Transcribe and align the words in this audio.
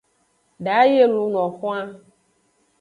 Da 0.65 0.77
yi 0.89 0.99
e 1.05 1.07
luno 1.13 1.43
xwan. 1.57 1.87